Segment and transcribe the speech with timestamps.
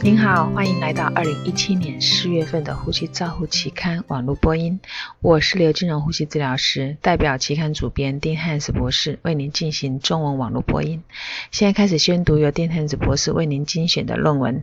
[0.00, 4.78] 您好，欢迎来到二零一七年四月份的《呼吸照护期刊》网络播音。
[5.20, 11.02] 我是刘金荣呼吸治疗师，代表期刊主编丁汉斯博士为您进行中文网络播音。
[11.50, 14.62] 现在开始宣读由丁汉斯博士为您精选的论文。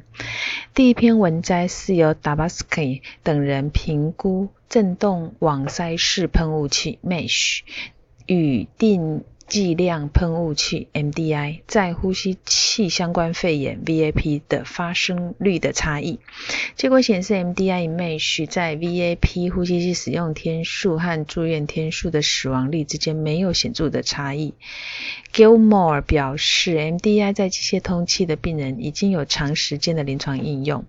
[0.73, 7.59] 第一篇文摘是由 Dabaski 等人评估振动网塞式喷雾器 Mesh
[8.25, 9.25] 与定。
[9.47, 16.19] 剂量喷雾器 MDI 在呼吸器相关肺炎 VAP 的发生率的差异。
[16.75, 24.55] 结果显示，MDI Mesh 在 VAP 呼吸器使用天数和住院天数的死亡率之间没有显著的差异。
[25.33, 30.85] Gilmore 表示，MDI 在机械通气的病人已经有长时间的临床应用。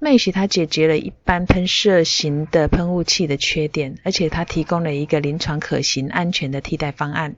[0.00, 7.36] Mesh 它解决了一般喷射型的喷雾器的缺点，而且它提供了一个临床可行、安全的替代方案。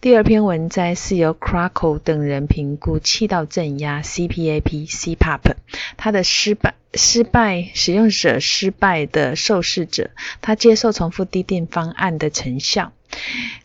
[0.00, 5.56] 第二篇文摘是由 Krakow 等人评估气道正压 CPAP CPAP，
[5.96, 12.92] 它的失败失败使用者失败的受试者，他接受重复滴定方案的成效。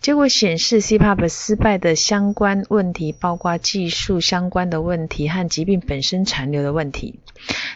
[0.01, 7.19] 结果显示 CPAP 失败的相关问题包括技术相关的问题和疾病本身残留的问题。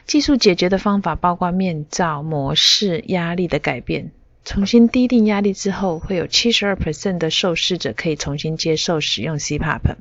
[0.05, 4.11] 技术解决的方法包括面罩模式、压力的改变。
[4.47, 9.97] 重新低定压力之后，会有七十二 percent 的受试者可以重新接受使用 CPAP。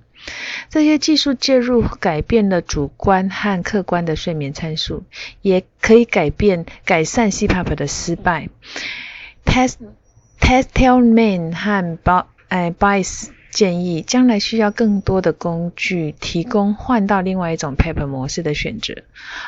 [0.70, 5.03] 这些技术介入改变了主观和客观的睡眠参数，
[5.42, 8.48] 也可以改变改善 CPAP 的失败。
[9.44, 9.78] Test
[10.38, 13.36] Testelman 和 b 哎 Bias。
[13.50, 18.94] 建议将来需要更多的工具，提供换到另外一种 PAP 模式的选择。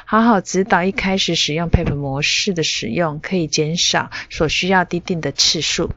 [0.05, 5.91] 好好指导一开始使用 PAP 模式的使用，可以减少所需要滴定的次数。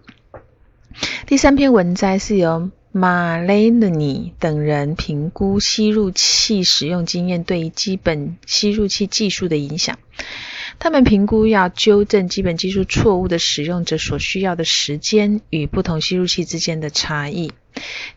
[1.26, 9.98] 第三篇文摘是由马雷尼等人评估吸入器使用经验对于基本吸入器技术的影响。
[10.84, 17.52] 他们评估要纠正基本技术错误的使用者所需要的时间与不同吸入器之间的差异。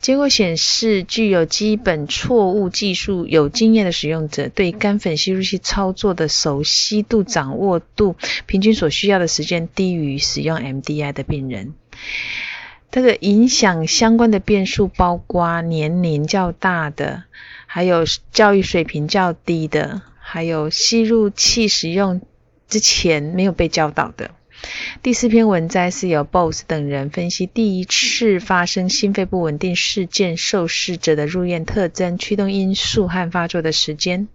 [0.00, 8.16] 结果显示，具有基本错误技术有经验的使用者，对干粉吸入器操作的熟悉度、掌握度，
[8.47, 11.74] 平均所需要的时间低于使用 MDI 的病人。
[12.91, 17.24] 这个影响相关的变数包括年龄较大的，
[17.66, 22.22] 还有教育水平较低的，还有吸入器使用。
[22.69, 24.30] 之前没有被教导的。
[25.02, 34.28] 第四篇文摘是由 BOSS 等人分析第一次发生心肺不稳定事件受试者的入院特征、驱动因素和发作的时间。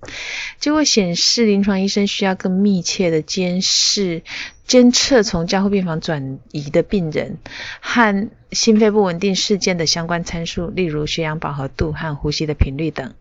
[0.59, 4.21] 结果显示，临床医生需要更密切的监视、
[4.67, 7.37] 监测从加护病房转移的病人
[7.79, 13.15] 和心肺不稳定事件的相关参数，例如血氧饱和度和呼吸的频率等。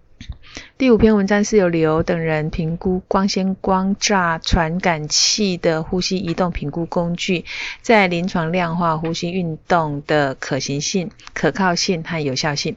[0.77, 7.45] 第五篇文章是由刘等人评估光纤光栅传感器的呼吸移动评估工具
[7.83, 12.77] 在临床量化呼吸运动的可行性、可靠性和有效性。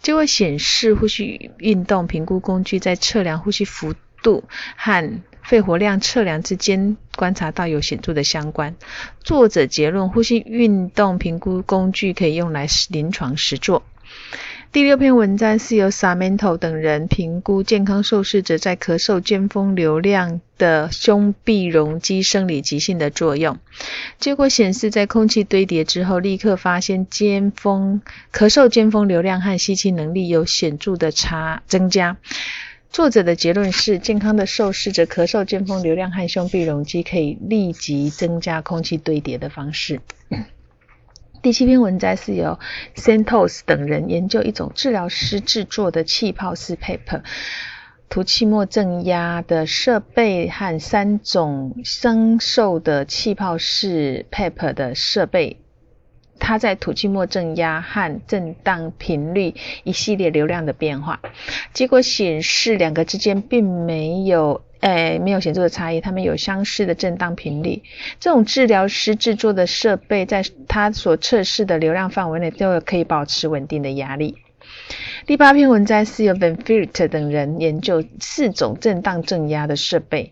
[0.00, 4.44] 结果显示，呼吸运动评估工具在测量呼吸幅度
[4.76, 8.74] 和肺活量测量之间观察到有显著的相关。
[9.20, 13.84] 作者结论：呼吸运动评估工具可以用来临床实作。
[14.72, 23.58] 第六篇文章是由 Samento 等人评估健康受试者在咳嗽尖峰流量的胸壁容积生理极性的作用。
[24.18, 32.18] 结果显示，在空气堆叠之后，立刻发现尖峰咳嗽尖峰流量和吸气能力有显著的差增加。
[32.90, 40.00] 作者的结论是，健康的受试者咳嗽尖峰流量和胸壁容积可以立即增加空气堆叠的方式。
[41.46, 42.58] 第七篇文摘是由
[42.96, 47.22] Santos 等人研究一种治疗师制作的气泡式 paper
[48.08, 55.58] 吐气末正压的设备和三种生锈的气泡式 paper 的设备，
[56.40, 61.20] 它在吐气末正压和震荡频率一系列流量的变化，
[61.72, 64.62] 结果显示两个之间并没有。
[64.86, 67.82] 诶，没有显著的差异，它们有相似的震荡频率。
[68.20, 74.36] 这种治疗师制作的设备，在它所测试的流量范围内，都可以保持稳定的压力。
[75.26, 80.30] 第八篇文摘是由 Van Fleet 等人研究四种震荡正压的设备。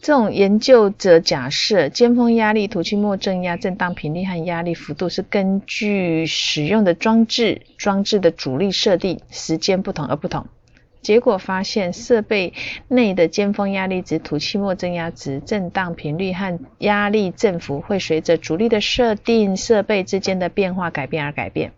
[0.00, 10.46] 这种研究者假设，尖峰压力、吐气末正压、震荡频率和压力幅度是根据使用的装置、装置的阻力设定、时间不同而不同。
[11.08, 12.52] 结果发现，设备
[12.86, 21.72] 内的尖峰压力值、吐气末增压值、震荡频率和压力振幅会随着阻力的设定、设备之间的变化改变而改变。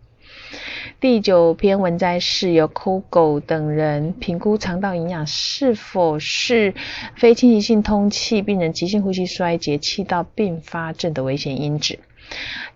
[0.99, 6.75] 第九篇文摘是由 Kogo 等人评估肠道营养是否是
[7.15, 12.00] 非侵袭性通气病人急性呼吸衰竭、气道并发症的危险因子。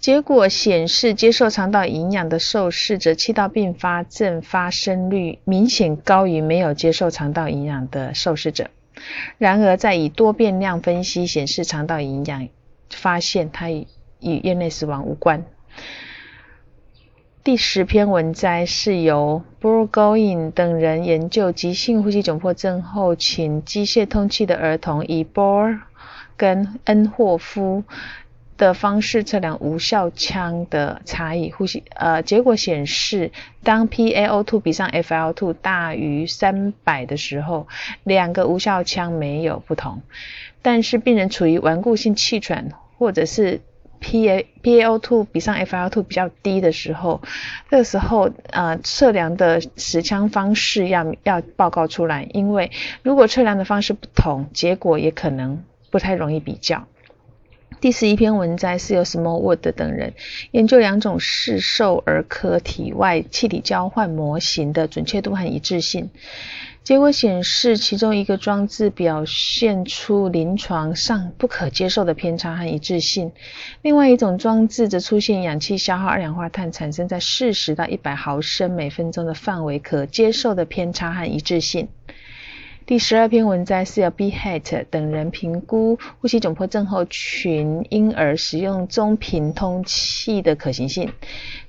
[0.00, 8.68] 结果显示，接受肠道营养的受试者气道并发症发生率明显高于没有接受肠道营养的受试者。
[9.38, 12.48] 然而，在以多变量分析显示肠道营养，
[12.90, 13.86] 发现它与
[14.20, 15.44] 院内死亡无关。
[17.42, 25.80] 第十篇文摘是由 b r o g o i n 等人研究急性呼吸窘迫症候群机械通气的儿童，以 Bohr
[26.38, 27.84] 跟恩霍夫
[28.56, 31.82] 的方式测量无效腔的差异呼吸。
[31.94, 37.66] 呃，结果显示，当 PaO2 比上 FiO2 大于三百的时候，
[38.04, 40.02] 两个无效腔没有不同。
[40.62, 43.60] 但是病人处于顽固性气喘，或者是
[44.00, 47.22] PaPaO2 比上 F L two 比较低的时候，
[47.70, 52.70] 这个时候呃测量的实腔方式要要报告出来，因为
[53.02, 56.86] 如果测量的方式不同，结果也可能不太容易比较。
[57.84, 60.14] 第十一篇文摘是由 Smallwood 等人
[60.52, 66.08] 研究两种市售儿科体外气体交换模型的准确度和一致性。
[66.82, 73.32] 结果显示，其中一个装置表现出临床上不可接受的偏差和一致性，
[73.82, 81.88] 另外一种装置则出现氧气消耗二氧化碳产生在四十到一百毫升每分钟的范围可接受的偏差和一致性。
[82.86, 84.30] 第十二篇文摘是由 B.
[84.30, 91.10] Hat 等人评估呼吸窘迫症候群婴儿使用中频通气的可行性。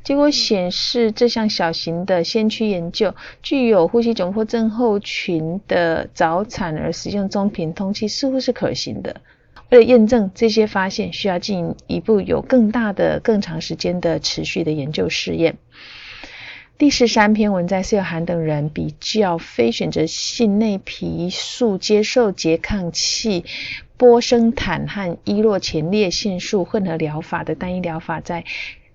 [0.04, 9.22] 结果显示，这项小型的先驱研究具有呼吸窘迫症候群的早产儿使用中频通气似乎是可行的。
[9.70, 15.56] 为了验证这些发现，需要进一步有更大的、更长时间的持续的研究试验。
[16.78, 23.46] 第十三篇文摘是由韩等人比较非选择性内皮素接受拮抗器、
[23.96, 28.44] 波生坦和伊洛前列腺素混合疗法的单一疗法，在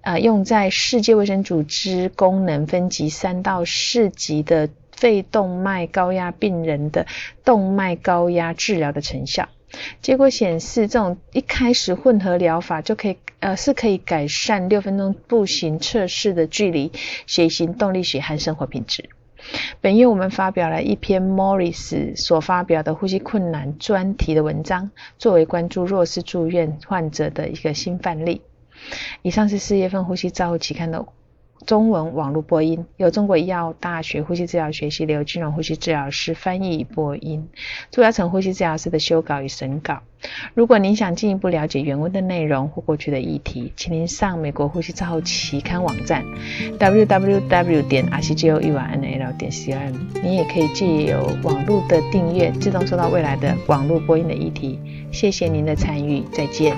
[0.02, 7.06] 呃用在世界卫生组织功能分级三到四级的肺动脉高压病人的
[7.46, 9.48] 动脉高压治疗的成效。
[10.02, 16.92] 结果显示，这种一开始混合疗法就可以，呃，是可以改善六分钟步行测试的距离、
[17.26, 19.08] 血型动力学和生活品质。
[19.80, 28.42] 本月我们发表了一篇 Morris 所发表的呼吸困难专题的文章，作为关注弱势住院患者的一个新范例。
[29.22, 31.06] 以上是四月份呼吸照护期刊的。
[31.66, 37.48] 中文网络播音由中国医药大学呼吸治疗学系刘金荣呼吸治疗师翻译播音，
[37.90, 40.00] 朱嘉诚呼吸治疗师的修稿与审稿。
[40.54, 46.24] 如果您想进一步了解原文的内容或过去的议题，请您上美国呼吸照护期刊网站
[46.78, 50.22] www 点 rcgoyunl 点 com。
[50.22, 54.78] 您也可以借由网络的订阅，自动收到未来的网络播音的议题。
[55.12, 56.76] 谢谢您的参与，再见。